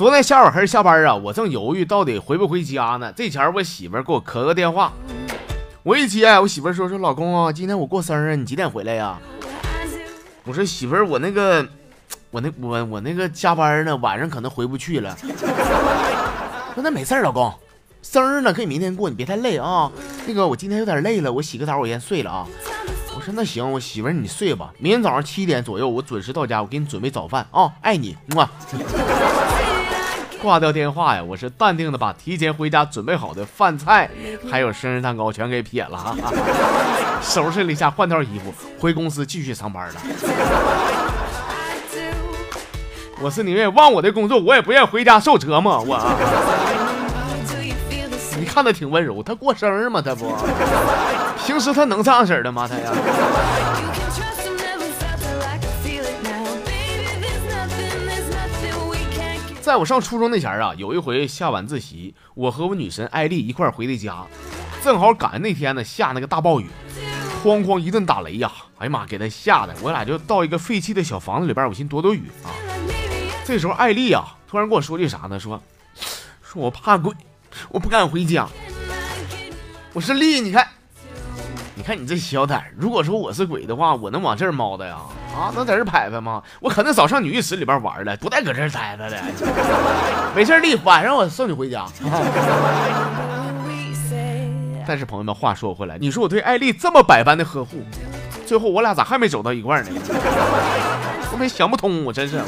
[0.00, 3.12] 昨天下午还是下班啊，我正犹豫到底回不回家呢。
[3.14, 4.94] 这前儿我媳妇给我磕个电话，
[5.82, 9.18] 我一接，我媳妇说说老公啊，今天我过生日，你几点回来呀？
[10.44, 11.68] 我说媳妇儿，我那个，
[12.30, 15.14] 我那我我那个加班呢，晚上可能回不去了。
[16.72, 17.52] 说那没事老公，
[18.00, 19.92] 生日呢可以明天过，你别太累啊。
[20.26, 22.46] 那个我今天有点累了，我洗个澡，我先睡了啊。
[23.14, 28.48] 我说那行，我媳妇儿你睡吧，明天早上七点左右我准时到家，我给你准备早饭啊，爱你，么。
[30.42, 34.08] 挂掉电话呀，我是淡定的把提前回家准备好的饭菜
[34.50, 36.16] 还有生日蛋糕全给撇了，
[37.20, 39.94] 收拾了一下，换套衣服回公司继续上班了。
[43.20, 45.84] 我是宁愿忘我的工作，我也不愿回家受折磨。
[45.86, 46.00] 我，
[48.38, 50.00] 你看他挺温柔，他过生日吗？
[50.02, 50.34] 他不，
[51.44, 52.66] 平时他能这样式的吗？
[52.66, 52.90] 他呀。
[59.62, 64.24] 在我上初中那前儿啊，有一回下晚自习，我和我女神艾丽一块儿回的家，
[64.82, 66.66] 正好赶上那天呢下那个大暴雨，
[67.44, 72.48] 哐哐一顿打雷呀，哎呀妈，给她吓的，我俩就到一个废弃的小房子里边，我寻躲躲雨啊。
[73.44, 75.38] 这时候艾丽啊，突然跟我说句啥呢？
[75.38, 75.62] 说
[76.42, 77.12] 说我怕鬼，
[77.68, 78.48] 我不敢回家。
[79.92, 80.66] 我说丽，你看，
[81.74, 84.98] 你看你这小胆，如果说我是鬼的话，我能往这儿猫的呀？
[85.34, 86.42] 啊，能在这拍拍吗？
[86.60, 89.16] 我肯定早上女浴室里边玩了，不带搁这待着的。
[90.34, 91.84] 没事，丽，晚上我送你回家。
[94.86, 97.82] 但是朋友们，话说回来，你说我对艾丽这么百般的呵护，
[98.44, 99.90] 最后我俩咋还没走到一块呢？
[101.32, 102.40] 我没想不通，我真是。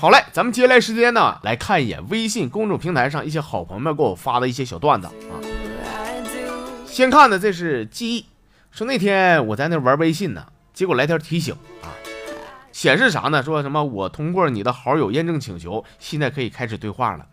[0.00, 5.34] 好嘞，咱们接下来时间呢，来看一眼微信公众平台上一些好朋友们给我发的一些小段子啊。
[6.86, 8.26] 先看的这是记忆，
[8.70, 11.90] 说那天我在那玩微信呢，结果来条提醒啊，
[12.70, 13.42] 显示啥呢？
[13.42, 17.26] 说什么我通过你的好友验证请求，现在可以开始对话了。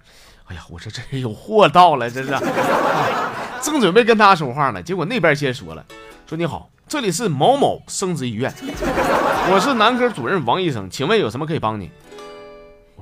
[0.45, 2.29] 哎呀，我说这有货到了，这是，
[3.61, 5.85] 正准备跟他说话呢，结果那边先说了，
[6.27, 8.51] 说你好，这里是某某生殖医院，
[9.51, 11.91] 我是男科主任王医生，请问有什么可以帮你？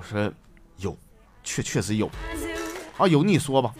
[0.03, 0.29] 我说
[0.77, 0.97] 有，
[1.43, 2.09] 确确实有
[2.97, 3.71] 啊，有你说吧。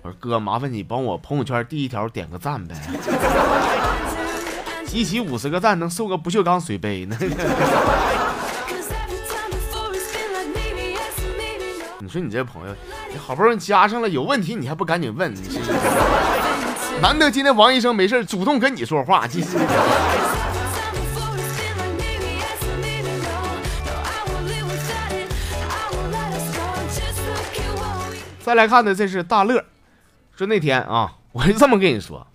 [0.00, 2.74] 我说哥，麻烦你帮我朋友圈第一条点个赞呗，
[4.86, 7.16] 集齐五十个赞能送个不锈钢水杯呢。
[11.98, 12.74] 你说你这朋友，
[13.10, 15.32] 你好不容易加上了，有问题你还不赶紧问？
[15.34, 15.60] 你是
[17.02, 19.58] 难得今天王医生没事主动跟你说话，继续。
[28.42, 29.64] 再来看的这是大乐，
[30.36, 32.26] 说那天啊， 我就这么跟你说，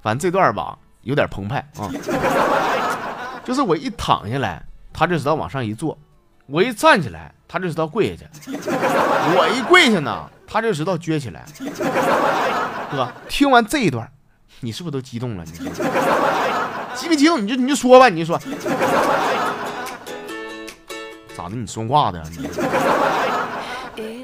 [0.00, 1.90] 反正这段吧有点澎湃啊，
[3.44, 5.96] 就是我一躺下来，他就知道往上一坐；
[6.46, 8.52] 我一站起来，他就知道跪下去；
[9.36, 11.44] 我一跪下呢，他就知道撅起来。
[12.90, 14.08] 哥，听完这一段，
[14.60, 15.44] 你是不是都激动了？
[15.44, 15.52] 你
[16.94, 17.42] 激不激动？
[17.42, 18.38] 你就你就说吧，你就说
[21.36, 21.56] 咋的？
[21.56, 22.22] 你说话的？
[22.30, 22.48] 你？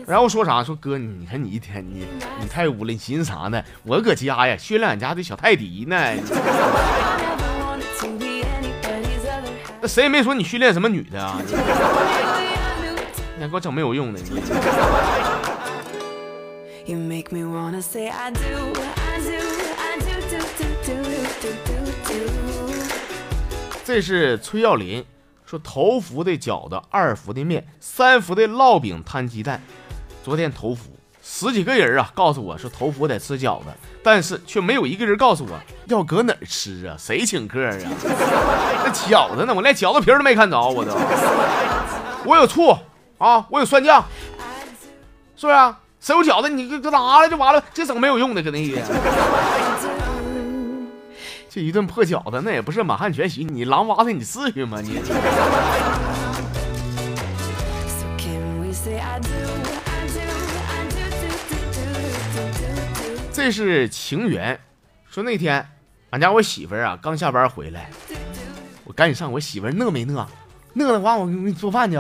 [0.07, 0.63] 然后说啥？
[0.63, 2.07] 说哥，你看你一天你
[2.39, 3.63] 你太污了，你寻思啥呢？
[3.85, 5.97] 我搁家呀，训练俺家的小泰迪呢。
[9.81, 11.41] 那谁也没说你训练什么女的啊？
[13.37, 14.21] 你还给我整没有用的。
[23.85, 25.05] 这是崔耀林
[25.47, 29.63] 说：头伏的饺子，二伏的面，三伏的烙饼摊鸡蛋。
[30.25, 30.89] 昨天投伏
[31.23, 33.67] 十几个人啊，告诉我说投伏得吃饺子，
[34.03, 36.97] 但是却没有一个人告诉我要搁哪儿吃啊？
[36.99, 37.77] 谁请客啊？
[38.87, 39.53] 那饺子呢？
[39.53, 40.93] 我连饺子皮都没看着，我都。
[42.25, 42.75] 我有醋
[43.19, 44.03] 啊，我有蒜酱，
[45.37, 45.59] 是不是？
[46.01, 46.49] 谁有饺子？
[46.49, 48.83] 你给给拿来就完了，这整没有用的，搁那些。
[51.51, 54.81] 这一顿破饺子，那也不是满汉全席，你狼娃子，你至于吗？
[54.83, 55.03] 你。
[63.45, 64.59] 这是情缘，
[65.07, 65.69] 说那天
[66.09, 67.91] 俺家我媳妇儿啊刚下班回来，
[68.85, 70.27] 我赶紧上我媳妇儿饿没饿？
[70.77, 71.97] 饿的话我给你做饭去。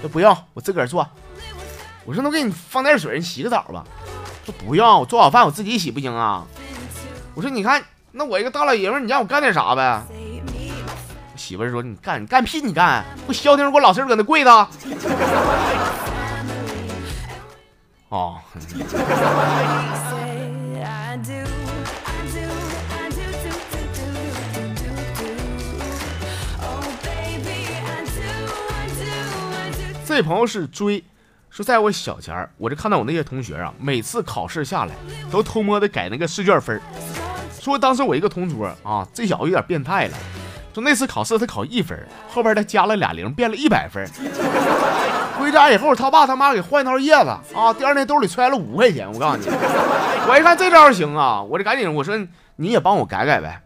[0.00, 1.06] 说不要，我自个儿做。
[2.06, 3.84] 我说那给你放点水，你洗个澡吧。
[4.46, 6.46] 说不要，我做好饭我自己洗不行啊。
[7.34, 10.02] 我说你看，那我一个大老爷们，你让我干点啥呗？
[10.08, 14.68] 我媳妇儿说你干你干屁你干，不消停给我老实搁那跪着。
[18.08, 18.40] 哦。
[30.20, 31.02] 这朋友是追，
[31.48, 34.92] 说在我小前儿，我就看到我那些同学啊，每次考试下来
[35.30, 36.82] 都偷摸的改那个试卷分儿
[37.58, 40.12] 说当时我一个同桌啊，这小子有点变态了。
[40.74, 44.06] 说那次考试他考一分，后边他加了俩零，变了一百分。
[45.38, 49.10] 回家以后，他爸他妈给换一套叶子啊，第二天兜里揣了五块钱。
[49.10, 52.14] 我告诉你，我一看这招行啊，我就赶紧我说
[52.56, 53.58] 你也帮我改改呗。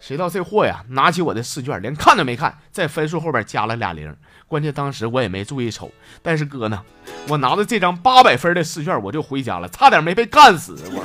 [0.00, 4.14] 谁道这货呀，拿起我的试卷，连看都没看，在分数后边加了俩零。
[4.46, 5.90] 关键当时我也没注意瞅，
[6.22, 6.82] 但是哥呢，
[7.28, 10.76] 我拿着这张八百分的试卷我就回家了，差点没被干死。
[10.90, 11.00] 我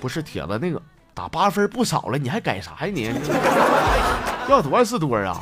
[0.00, 0.80] 不是铁子那个。
[1.12, 3.12] 打八分不少了，你还改啥呀你？
[4.48, 5.38] 要多少是多啊！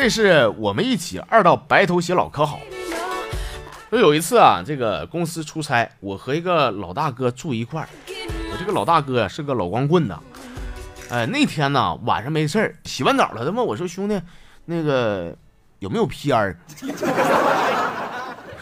[0.00, 2.60] 这是我们一起二道白头偕老可好。
[3.90, 7.88] 说有一次啊，这个公司出差，我和一个老大哥住一块儿。
[8.06, 10.16] 我这个老大哥是个老光棍的。
[11.10, 14.22] 哎，那天呢晚上没事儿，洗完澡了，他问我说：“兄弟，
[14.66, 15.36] 那个
[15.80, 16.86] 有没有片儿？”我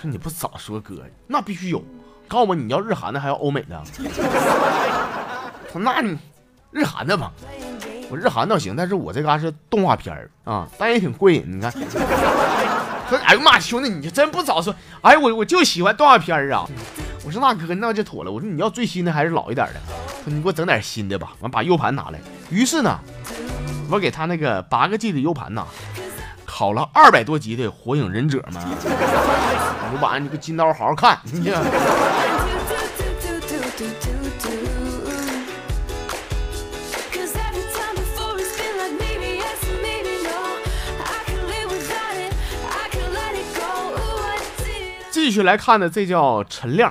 [0.01, 1.85] 说：“你不早说哥，那必须有。
[2.27, 6.17] 告诉我你要日韩的还要欧美的？”他说：“那你
[6.71, 7.31] 日韩的吧。”
[8.09, 11.45] 我日韩倒行，但是我这嘎是动画片儿啊，但也挺过瘾。
[11.47, 16.65] 你看，说：“哎呦妈，兄弟，你就真不早说。”哎，我我就喜欢动画片儿啊。
[17.25, 19.75] 我说：“那哥，那就妥了。”我说：“你要最新的还是老一点的？”
[20.25, 22.21] 说你给我整点新的吧，完把 U 盘拿来。
[22.51, 22.99] 于是呢，
[23.91, 25.65] 我给他那个八个 G 的 U 盘呐，
[26.47, 28.61] 拷了二百多集的《火影忍者》嘛。
[29.93, 31.19] 我晚上你个金刀好好看。
[31.25, 31.51] 你
[45.27, 46.89] 继续来看的，这叫陈亮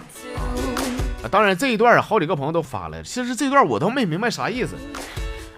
[1.24, 1.26] 啊。
[1.32, 3.02] 当然，这一段好几个朋友都发了。
[3.02, 4.76] 其实这段我都没明白啥意思。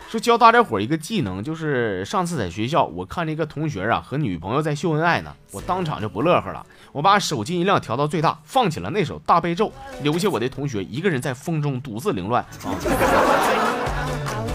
[0.08, 6.64] 说教大家伙一个技能，就是上次在学校，我看着一个同学啊和女朋友在秀恩爱呢，我当场就不乐呵了。
[6.92, 9.72] 我把手机音量调到最大，放起了那首大悲咒，
[10.04, 12.78] 留下我的同学一个人在风中独自凌乱啊。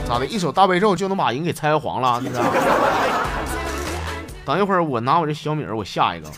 [0.06, 0.26] 咋的？
[0.26, 2.22] 一首大悲咒就能把人给拆黄了？
[2.24, 2.38] 那是？
[4.44, 6.30] 等一会儿我拿我这小米儿，我下一个。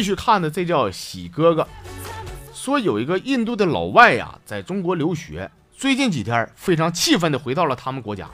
[0.00, 1.68] 继续看的这叫喜哥哥，
[2.54, 8.26] 说有一个印度的老外呀，在中国留学，最近几天非常气愤的回到了他们国家。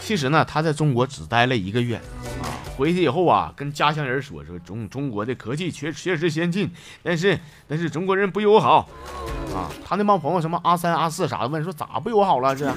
[0.00, 2.46] 其实呢，他在中国只待了一个月啊，
[2.76, 6.70] 回去以后啊，跟家乡人说说中中国的科技确确实先进，
[7.02, 8.88] 但是但是中国人不友好
[9.52, 9.66] 啊。
[9.84, 12.54] 他那帮朋友什么阿三阿四啥的问说咋不友好了？
[12.54, 12.72] 这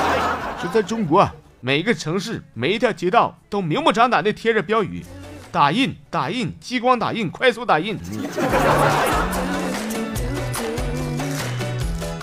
[0.58, 1.30] 说在中国
[1.60, 5.04] 每个城市每一条街道都明目张胆的贴着标语。
[5.52, 7.98] 打印，打印，激光打印，快速打印。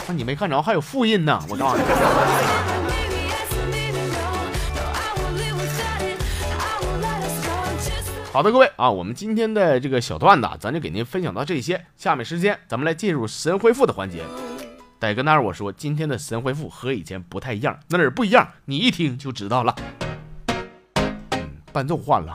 [0.07, 1.39] 那你没看着，还有复印呢！
[1.47, 1.83] 我告诉你。
[8.33, 11.85] 好的，各位啊，我们今天的这个小段子，咱就给您分享到这些。
[11.95, 14.23] 下面时间，咱们来进入神回复的环节。
[14.99, 18.47] 得跟大家我说，今天的神回复和以前不太一样，哪儿不一样？
[18.65, 19.75] 你一听就知道了。
[21.71, 22.33] 伴奏换了。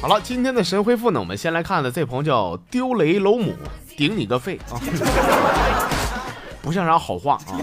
[0.00, 3.54] 好了，今天的神回复呢，我们先来看的这朋友叫丢雷楼姆，
[3.96, 4.74] 顶你个肺啊！
[6.60, 7.54] 不像啥好话啊！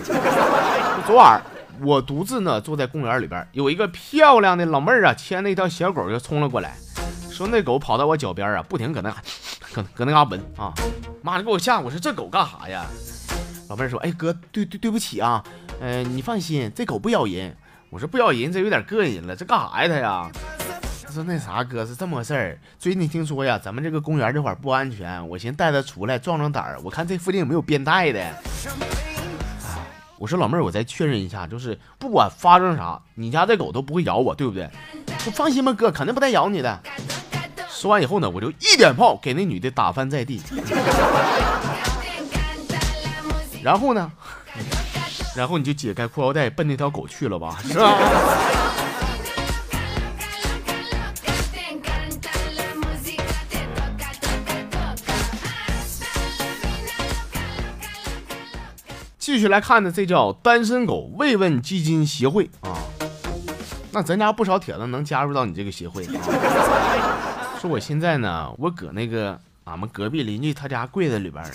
[1.06, 1.42] 昨晚。
[1.82, 6.76] 我独自呢坐在公园里边，有一个漂亮的老妹儿啊，牵那条小狗就冲了过来，
[7.30, 9.16] 说那狗跑到我脚边啊，不停搁那
[9.74, 10.74] 搁 搁那嘎闻啊，
[11.22, 11.80] 妈的给我吓！
[11.80, 12.86] 我说这狗干啥呀？
[13.70, 15.44] 老妹儿说，哎哥，对对对不起啊，
[15.80, 17.56] 呃你放心，这狗不咬人。
[17.92, 20.32] 我说不咬人，这有点膈应人了，这干啥呀他呀？
[21.06, 28.99] 他说那啥哥是这么回事儿，最近听说呀，咱们这个公园这块不安全，我寻思带它出来壮壮胆儿，我看这附近有没有变态的。
[30.20, 34.70] 我说老妹儿，我再确认一下，就是不管发生啥，你家这狗都不会咬我，对不对？
[35.24, 36.78] 就放心吧，哥，肯定不带咬你的。
[37.70, 40.42] 说完以后呢，我就一点炮给那女的打翻在地。
[43.64, 44.12] 然后呢，
[45.38, 47.96] 然后你就解开裤腰带奔那条狗去了吧，是吧？
[59.40, 62.76] 继继续来看的，这叫单身狗慰问基金协会啊。
[63.94, 66.04] 那咱家不少铁子能加入到你这个协会。
[67.58, 71.52] 说我现在呢，我搁那个俺们隔壁邻居他家柜子里边呢。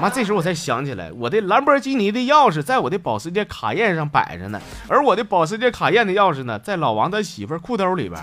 [0.00, 4.58] 妈，这时候我才想起来，我的兰博基尼的钥匙在我的保时捷卡宴上摆着呢，
[4.88, 8.18] 而我的保时捷卡宴的钥匙呢，在老王他媳妇裤兜里边。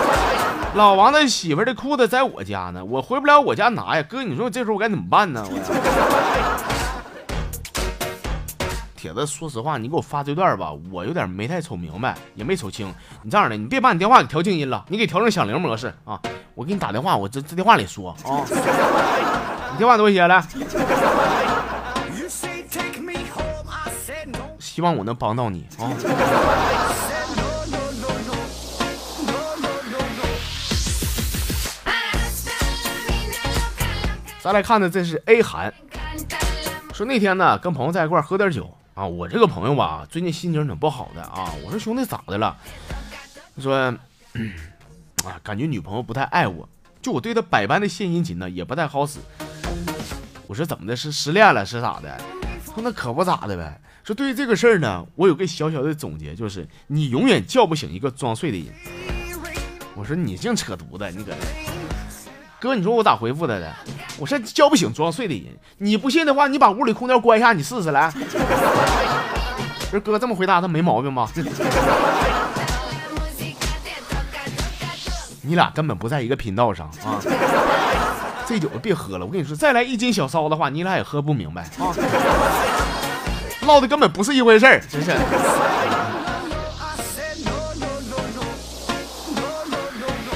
[0.76, 4.02] 老王他媳妇的裤子在我家呢，我回不了我家拿呀。
[4.06, 5.42] 哥，你说我这时候我该怎么办呢？
[9.02, 12.86] 铁子，说实话，你给我发这段吧，我有点没太瞅明白，也没瞅清。
[13.20, 16.20] 你这样的，你别把你电话给调静音了，你给调成响铃模式啊。
[16.54, 18.46] 我给你打电话，我这这电话里说啊。
[19.72, 20.40] 你电话多少钱来？
[24.60, 25.90] 希望我能帮到你啊。
[34.40, 35.74] 咱来看的这是 A 韩，
[36.94, 42.56] 说那天呢跟朋友在一块喝点酒啊，我这个朋友吧最近心情挺不好的啊，我说兄弟咋的了？
[43.56, 43.74] 他说
[45.24, 46.68] 啊感觉女朋友不太爱我，
[47.00, 49.18] 就我对她百般的献殷勤呢也不太好使。
[50.46, 50.94] 我说怎么的？
[50.94, 52.20] 是失恋了是咋的？
[52.64, 53.80] 说那可不咋的呗。
[54.04, 58.66] 说对于这个事儿呢，我有个小小的总结，就是你永远叫不醒一个装睡的人。
[59.94, 61.81] 我说你净扯犊子，你搁这。
[62.62, 63.74] 哥，你说我咋回复他的？
[64.18, 65.46] 我说叫不醒装睡的人，
[65.78, 68.12] 你不信的话，你把屋里空调关一下，你试试来。
[69.90, 71.28] 这哥这么回答他没毛病吧？
[75.40, 77.18] 你俩根本不在一个频道上啊！
[78.46, 81.90] 这酒别喝了，我跟你说，再来一斤小烧的话，你俩也喝不明白啊！
[83.66, 85.10] 唠的根本不是一回事儿，真是。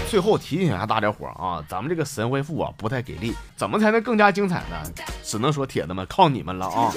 [0.08, 4.76] 最后提醒一下大家伙啊，咱们这个神回复啊不太给力，怎么才能更加精彩呢？
[5.22, 6.92] 只能说铁子们靠你们了啊！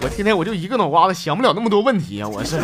[0.00, 2.60] 我天天我就一个脑瓜子想不了那么多问题啊，我是。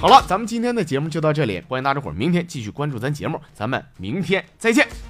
[0.00, 5.09] 好了，咱们今天的节目就到这里，欢迎大家伙明天继续关注咱节目，咱们明天再见。